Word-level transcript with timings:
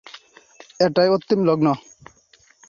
এটাই 0.79 1.09
অন্তিম 1.09 1.39
লগ্ন! 1.49 1.67